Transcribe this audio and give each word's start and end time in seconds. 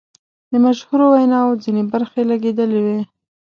د 0.51 0.53
مشهورو 0.65 1.05
ویناوو 1.13 1.59
ځینې 1.63 1.83
برخې 1.93 2.21
لګیدلې 2.31 2.79
وې. 2.85 2.99